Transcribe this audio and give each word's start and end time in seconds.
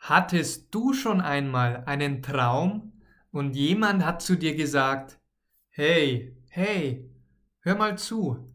Hattest 0.00 0.74
du 0.74 0.94
schon 0.94 1.20
einmal 1.20 1.84
einen 1.84 2.22
Traum 2.22 2.92
und 3.30 3.54
jemand 3.54 4.04
hat 4.04 4.22
zu 4.22 4.36
dir 4.36 4.54
gesagt, 4.54 5.20
hey, 5.68 6.34
hey, 6.48 7.08
hör 7.60 7.76
mal 7.76 7.98
zu, 7.98 8.50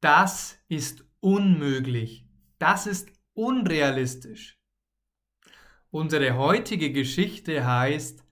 das 0.00 0.58
ist 0.68 1.04
unmöglich, 1.20 2.26
das 2.58 2.86
ist 2.86 3.10
unrealistisch. 3.34 4.58
Unsere 5.90 6.36
heutige 6.36 6.90
Geschichte 6.92 7.66
heißt, 7.66 8.24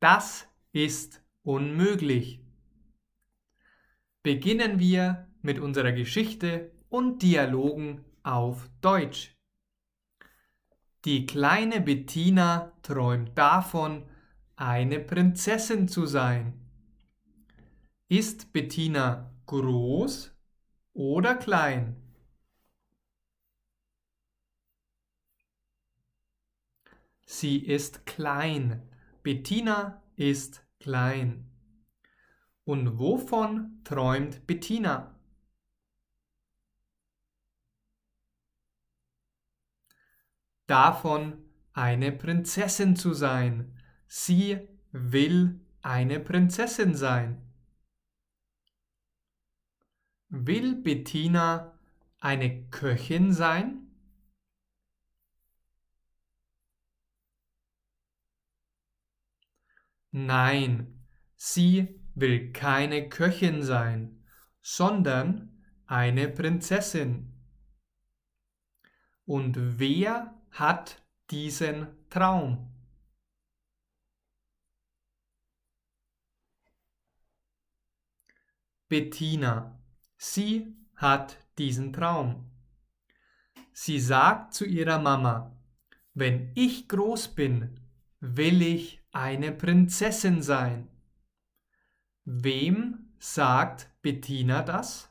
das 0.00 0.48
ist 0.72 1.22
unmöglich. 1.42 2.44
Beginnen 4.22 4.80
wir 4.80 5.28
mit 5.40 5.60
unserer 5.60 5.92
Geschichte 5.92 6.72
und 6.88 7.22
Dialogen 7.22 8.04
auf 8.22 8.68
Deutsch. 8.80 9.37
Die 11.04 11.26
kleine 11.26 11.80
Bettina 11.80 12.72
träumt 12.82 13.36
davon, 13.38 14.08
eine 14.56 14.98
Prinzessin 14.98 15.86
zu 15.86 16.06
sein. 16.06 16.54
Ist 18.08 18.52
Bettina 18.52 19.32
groß 19.46 20.34
oder 20.94 21.36
klein? 21.36 21.96
Sie 27.24 27.58
ist 27.58 28.06
klein. 28.06 28.82
Bettina 29.22 30.02
ist 30.16 30.64
klein. 30.80 31.48
Und 32.64 32.98
wovon 32.98 33.80
träumt 33.84 34.46
Bettina? 34.46 35.17
Davon, 40.68 41.44
eine 41.72 42.12
Prinzessin 42.12 42.96
zu 42.96 43.12
sein. 43.12 43.76
Sie 44.06 44.68
will 44.92 45.60
eine 45.82 46.20
Prinzessin 46.20 46.94
sein. 46.94 47.42
Will 50.28 50.76
Bettina 50.76 51.78
eine 52.20 52.68
Köchin 52.68 53.32
sein? 53.32 53.88
Nein, 60.10 61.04
sie 61.36 62.00
will 62.14 62.52
keine 62.52 63.08
Köchin 63.08 63.62
sein, 63.62 64.24
sondern 64.60 65.62
eine 65.86 66.28
Prinzessin. 66.28 67.32
Und 69.24 69.78
wer 69.78 70.37
hat 70.50 71.02
diesen 71.30 71.86
Traum. 72.10 72.72
Bettina, 78.88 79.78
sie 80.16 80.74
hat 80.94 81.36
diesen 81.58 81.92
Traum. 81.92 82.50
Sie 83.72 84.00
sagt 84.00 84.54
zu 84.54 84.64
ihrer 84.64 84.98
Mama, 84.98 85.54
wenn 86.14 86.50
ich 86.54 86.88
groß 86.88 87.34
bin, 87.34 87.78
will 88.20 88.62
ich 88.62 89.00
eine 89.12 89.52
Prinzessin 89.52 90.42
sein. 90.42 90.88
Wem 92.24 93.12
sagt 93.18 93.90
Bettina 94.02 94.62
das? 94.62 95.07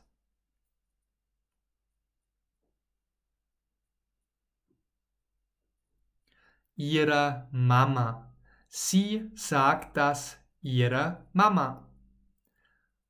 Ihrer 6.78 7.48
Mama. 7.50 8.32
Sie 8.68 9.30
sagt 9.34 9.96
das 9.96 10.38
ihrer 10.62 11.26
Mama. 11.32 11.90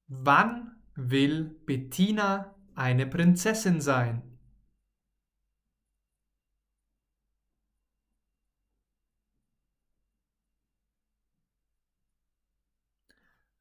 Wann 0.07 0.81
will 0.95 1.45
Bettina 1.67 2.55
eine 2.75 3.07
Prinzessin 3.07 3.81
sein? 3.81 4.23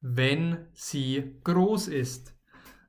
Wenn 0.00 0.68
sie 0.72 1.38
groß 1.44 1.88
ist. 1.88 2.34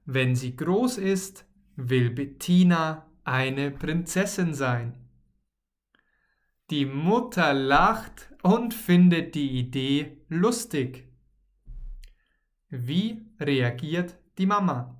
Wenn 0.05 0.35
sie 0.35 0.55
groß 0.55 0.99
ist, 0.99 1.45
will 1.75 2.11
Bettina 2.11 3.11
eine 3.23 3.71
Prinzessin 3.71 4.53
sein. 4.53 5.08
Die 6.69 6.85
Mutter 6.85 7.53
lacht 7.53 8.31
und 8.43 8.75
findet 8.75 9.33
die 9.33 9.57
Idee 9.57 10.21
lustig. 10.27 11.07
Wie 12.69 13.25
reagiert 13.39 14.15
die 14.37 14.45
Mama? 14.45 14.95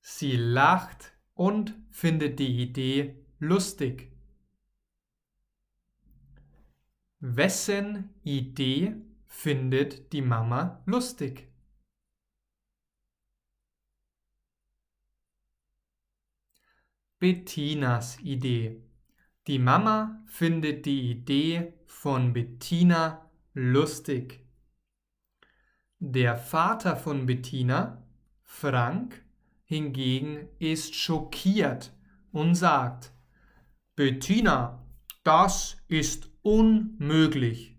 Sie 0.00 0.36
lacht 0.36 1.12
und 1.34 1.76
findet 1.90 2.40
die 2.40 2.60
Idee 2.60 3.24
lustig. 3.38 4.10
Wessen 7.20 8.14
Idee 8.24 8.96
findet 9.26 10.12
die 10.12 10.22
Mama 10.22 10.82
lustig? 10.86 11.48
Bettinas 17.20 18.20
Idee. 18.20 18.80
Die 19.48 19.58
Mama 19.58 20.22
findet 20.26 20.86
die 20.86 21.10
Idee 21.10 21.74
von 21.86 22.32
Bettina 22.32 23.28
lustig. 23.54 24.46
Der 25.98 26.36
Vater 26.36 26.94
von 26.94 27.26
Bettina, 27.26 28.04
Frank, 28.44 29.20
hingegen 29.64 30.46
ist 30.60 30.94
schockiert 30.94 31.92
und 32.30 32.54
sagt, 32.54 33.12
Bettina, 33.96 34.86
das 35.24 35.76
ist 35.88 36.30
unmöglich. 36.42 37.76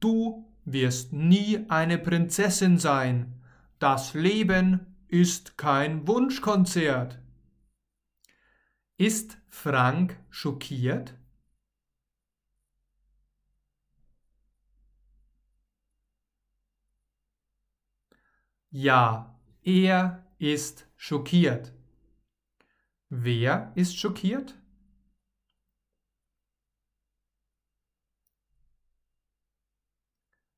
Du 0.00 0.52
wirst 0.64 1.12
nie 1.12 1.66
eine 1.68 1.98
Prinzessin 1.98 2.78
sein. 2.78 3.40
Das 3.78 4.14
Leben 4.14 4.96
ist 5.06 5.56
kein 5.56 6.08
Wunschkonzert. 6.08 7.21
Ist 9.02 9.36
Frank 9.48 10.16
schockiert? 10.30 11.14
Ja, 18.70 19.40
er 19.64 20.24
ist 20.38 20.86
schockiert. 20.96 21.72
Wer 23.08 23.72
ist 23.76 23.96
schockiert? 23.96 24.54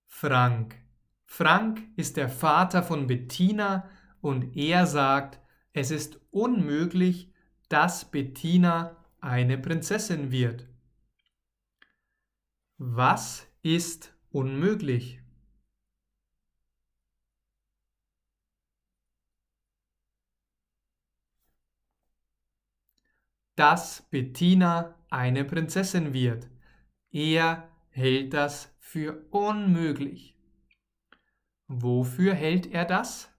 Frank. 0.07 0.77
Frank 1.27 1.83
ist 1.97 2.17
der 2.17 2.29
Vater 2.31 2.83
von 2.83 3.07
Bettina 3.07 3.91
und 4.23 4.57
er 4.57 4.87
sagt, 4.87 5.41
es 5.73 5.91
ist 5.91 6.21
unmöglich, 6.31 7.34
dass 7.69 8.11
Bettina 8.11 8.97
eine 9.21 9.59
Prinzessin 9.59 10.31
wird. 10.31 10.69
Was 12.79 13.47
ist 13.63 14.15
unmöglich? 14.31 15.21
Dass 23.57 24.03
Bettina 24.11 24.95
eine 25.11 25.45
Prinzessin 25.45 26.13
wird. 26.13 26.49
Er 27.11 27.71
hält 27.91 28.35
das 28.35 28.75
für 28.81 29.25
unmöglich. 29.31 30.37
Wofür 31.69 32.35
hält 32.35 32.67
er 32.67 32.85
das? 32.85 33.34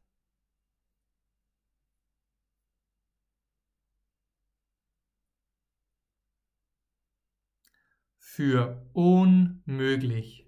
Für 8.35 8.85
unmöglich. 8.91 10.45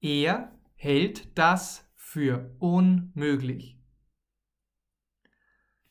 Er 0.00 0.58
hält 0.74 1.38
das 1.38 1.88
für 1.94 2.52
unmöglich. 2.58 3.78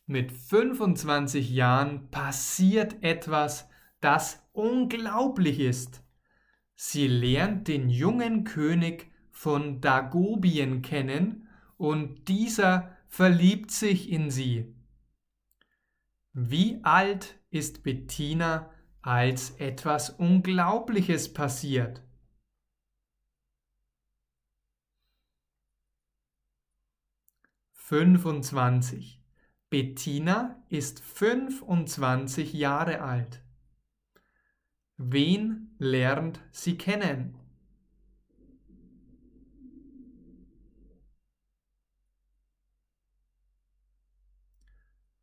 Mit 0.05 0.33
25 0.33 1.49
Jahren 1.49 2.11
passiert 2.11 3.01
etwas, 3.01 3.69
das 4.01 4.45
unglaublich 4.51 5.61
ist. 5.61 6.03
Sie 6.75 7.07
lernt 7.07 7.69
den 7.69 7.89
jungen 7.89 8.43
König 8.43 9.09
von 9.31 9.79
Dagobien 9.79 10.81
kennen 10.81 11.47
und 11.77 12.27
dieser 12.27 12.97
verliebt 13.07 13.71
sich 13.71 14.11
in 14.11 14.31
sie. 14.31 14.75
Wie 16.33 16.81
alt 16.83 17.39
ist 17.51 17.83
Bettina, 17.83 18.69
als 19.07 19.51
etwas 19.51 20.09
Unglaubliches 20.09 21.31
passiert? 21.33 22.01
Fünfundzwanzig. 27.71 29.21
Bettina 29.69 30.62
ist 30.68 31.00
25 31.00 32.51
Jahre 32.51 33.00
alt. 33.00 33.42
Wen 34.98 35.74
lernt 35.80 36.42
sie 36.51 36.77
kennen? 36.77 37.39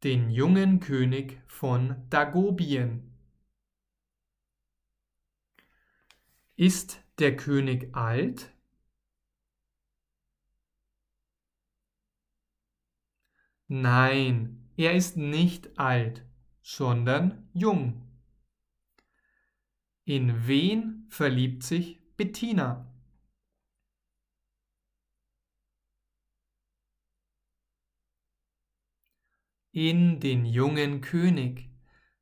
Den 0.03 0.31
jungen 0.31 0.81
König 0.81 1.43
von 1.47 1.97
Dagobien. 2.09 3.14
Ist 6.57 7.03
der 7.19 7.35
König 7.35 7.97
alt? 7.97 8.53
Nein, 13.67 14.71
er 14.77 14.95
ist 14.95 15.17
nicht 15.17 15.79
alt, 15.81 16.25
sondern 16.63 17.49
jung. 17.55 18.09
In 20.05 20.47
wen 20.47 21.07
verliebt 21.09 21.65
sich 21.65 22.01
Bettina? 22.17 22.89
In 29.73 30.21
den 30.21 30.45
jungen 30.45 31.01
König. 31.01 31.69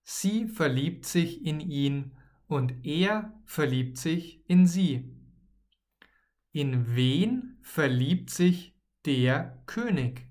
Sie 0.04 0.48
verliebt 0.48 1.04
sich 1.04 1.44
in 1.44 1.60
ihn 1.60 2.16
und 2.52 2.84
er 2.84 3.32
verliebt 3.44 3.98
sich 3.98 4.48
in 4.48 4.66
sie. 4.66 5.10
In 6.52 6.94
wen 6.94 7.58
verliebt 7.62 8.30
sich 8.30 8.74
der 9.06 9.62
König? 9.66 10.28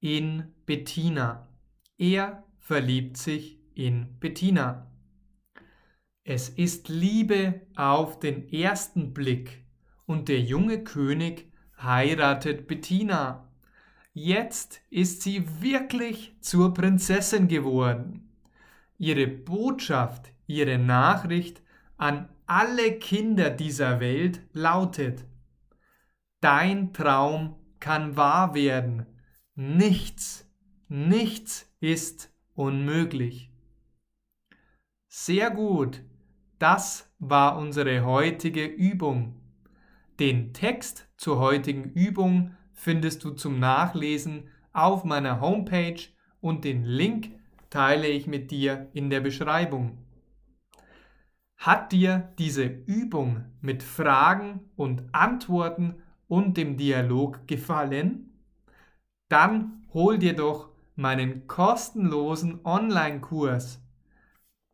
in 0.00 0.54
Bettina. 0.66 1.48
Er 1.98 2.44
verliebt 2.58 3.16
sich 3.16 3.58
in 3.74 4.20
Bettina. 4.20 4.92
Es 6.22 6.48
ist 6.48 6.88
Liebe 6.88 7.66
auf 7.74 8.20
den 8.20 8.48
ersten 8.52 9.12
Blick 9.12 9.64
und 10.04 10.28
der 10.28 10.40
junge 10.40 10.84
König 10.84 11.50
heiratet 11.76 12.68
Bettina. 12.68 13.45
Jetzt 14.18 14.80
ist 14.88 15.20
sie 15.20 15.60
wirklich 15.60 16.34
zur 16.40 16.72
Prinzessin 16.72 17.48
geworden. 17.48 18.32
Ihre 18.96 19.26
Botschaft, 19.26 20.32
ihre 20.46 20.78
Nachricht 20.78 21.60
an 21.98 22.30
alle 22.46 22.98
Kinder 22.98 23.50
dieser 23.50 24.00
Welt 24.00 24.40
lautet, 24.54 25.26
Dein 26.40 26.94
Traum 26.94 27.56
kann 27.78 28.16
wahr 28.16 28.54
werden, 28.54 29.04
Nichts, 29.54 30.50
nichts 30.88 31.70
ist 31.80 32.32
unmöglich. 32.54 33.52
Sehr 35.08 35.50
gut, 35.50 36.02
das 36.58 37.12
war 37.18 37.58
unsere 37.58 38.06
heutige 38.06 38.64
Übung. 38.64 39.42
Den 40.18 40.54
Text 40.54 41.06
zur 41.18 41.38
heutigen 41.38 41.84
Übung 41.92 42.56
findest 42.76 43.24
du 43.24 43.32
zum 43.32 43.58
Nachlesen 43.58 44.44
auf 44.72 45.02
meiner 45.02 45.40
Homepage 45.40 46.00
und 46.40 46.64
den 46.64 46.84
Link 46.84 47.32
teile 47.68 48.06
ich 48.06 48.28
mit 48.28 48.52
dir 48.52 48.88
in 48.92 49.10
der 49.10 49.20
Beschreibung. 49.20 49.98
Hat 51.56 51.90
dir 51.90 52.32
diese 52.38 52.64
Übung 52.64 53.44
mit 53.60 53.82
Fragen 53.82 54.60
und 54.76 55.02
Antworten 55.12 55.96
und 56.28 56.56
dem 56.56 56.76
Dialog 56.76 57.48
gefallen? 57.48 58.26
dann 59.28 59.86
hol 59.92 60.18
dir 60.18 60.34
doch 60.34 60.70
meinen 60.94 61.46
kostenlosen 61.46 62.60
Online-Kurs. 62.64 63.82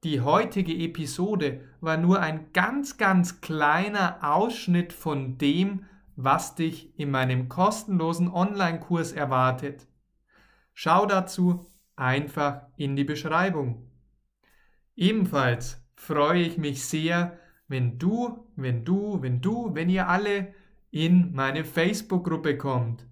Die 0.04 0.20
heutige 0.20 0.74
Episode 0.74 1.60
war 1.80 1.96
nur 1.96 2.20
ein 2.20 2.52
ganz, 2.52 2.96
ganz 2.96 3.40
kleiner 3.40 4.18
Ausschnitt 4.22 4.92
von 4.92 5.38
dem, 5.38 5.84
was 6.24 6.54
dich 6.54 6.98
in 6.98 7.10
meinem 7.10 7.48
kostenlosen 7.48 8.28
Online-Kurs 8.32 9.12
erwartet. 9.12 9.86
Schau 10.74 11.06
dazu 11.06 11.66
einfach 11.96 12.62
in 12.76 12.96
die 12.96 13.04
Beschreibung. 13.04 13.88
Ebenfalls 14.94 15.82
freue 15.94 16.42
ich 16.42 16.58
mich 16.58 16.84
sehr, 16.84 17.38
wenn 17.68 17.98
du, 17.98 18.46
wenn 18.56 18.84
du, 18.84 19.22
wenn 19.22 19.40
du, 19.40 19.74
wenn 19.74 19.88
ihr 19.88 20.08
alle 20.08 20.54
in 20.90 21.32
meine 21.32 21.64
Facebook-Gruppe 21.64 22.58
kommt. 22.58 23.06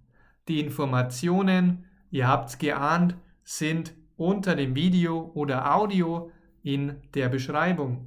Die 0.49 0.61
Informationen, 0.61 1.87
ihr 2.11 2.29
habt's 2.29 2.59
geahnt, 2.59 3.17
sind 3.43 3.95
unter 4.17 4.55
dem 4.55 4.75
Video 4.75 5.31
oder 5.35 5.75
Audio 5.75 6.31
in 6.63 6.97
der 7.15 7.29
Beschreibung. 7.29 8.07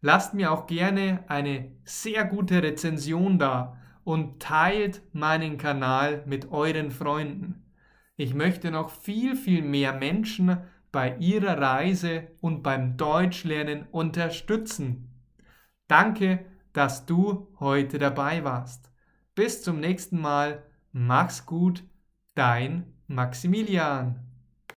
Lasst 0.00 0.34
mir 0.34 0.52
auch 0.52 0.66
gerne 0.66 1.24
eine 1.28 1.72
sehr 1.84 2.24
gute 2.24 2.62
Rezension 2.62 3.38
da 3.38 3.76
und 4.04 4.40
teilt 4.40 5.02
meinen 5.12 5.58
Kanal 5.58 6.22
mit 6.26 6.52
euren 6.52 6.90
Freunden. 6.90 7.64
Ich 8.16 8.34
möchte 8.34 8.70
noch 8.70 8.90
viel, 8.90 9.34
viel 9.34 9.62
mehr 9.62 9.92
Menschen 9.92 10.58
bei 10.92 11.16
ihrer 11.18 11.60
Reise 11.60 12.28
und 12.40 12.62
beim 12.62 12.96
Deutschlernen 12.96 13.86
unterstützen. 13.90 15.10
Danke, 15.88 16.44
dass 16.72 17.06
du 17.06 17.48
heute 17.58 17.98
dabei 17.98 18.44
warst. 18.44 18.92
Bis 19.34 19.62
zum 19.62 19.80
nächsten 19.80 20.20
Mal 20.20 20.62
Mach's 20.92 21.44
gut, 21.44 21.82
dein 22.36 22.94
Maximilian. 23.08 24.23